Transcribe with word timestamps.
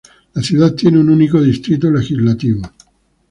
La 0.33 0.41
ciudad 0.41 0.73
tiene 0.73 0.99
un 0.99 1.11
único 1.11 1.39
distrito 1.39 1.91
legislativo. 1.91 2.63